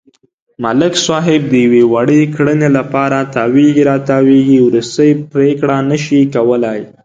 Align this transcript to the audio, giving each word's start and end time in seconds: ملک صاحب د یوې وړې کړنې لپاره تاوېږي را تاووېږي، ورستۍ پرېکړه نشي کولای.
ملک 0.63 0.93
صاحب 1.07 1.41
د 1.49 1.53
یوې 1.65 1.83
وړې 1.93 2.21
کړنې 2.35 2.69
لپاره 2.77 3.17
تاوېږي 3.35 3.83
را 3.89 3.97
تاووېږي، 4.09 4.59
ورستۍ 4.61 5.11
پرېکړه 5.31 5.75
نشي 5.89 6.21
کولای. 6.35 6.81